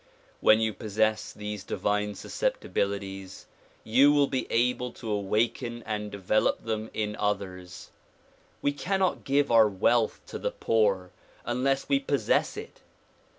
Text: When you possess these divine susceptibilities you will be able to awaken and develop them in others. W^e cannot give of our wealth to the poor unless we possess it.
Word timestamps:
When 0.39 0.59
you 0.59 0.73
possess 0.73 1.31
these 1.31 1.63
divine 1.63 2.15
susceptibilities 2.15 3.45
you 3.83 4.11
will 4.11 4.25
be 4.25 4.47
able 4.51 4.91
to 4.93 5.11
awaken 5.11 5.83
and 5.85 6.09
develop 6.11 6.65
them 6.65 6.89
in 6.91 7.15
others. 7.17 7.91
W^e 8.63 8.75
cannot 8.75 9.25
give 9.25 9.49
of 9.51 9.51
our 9.51 9.69
wealth 9.69 10.19
to 10.25 10.39
the 10.39 10.49
poor 10.49 11.11
unless 11.45 11.87
we 11.87 11.99
possess 11.99 12.57
it. 12.57 12.79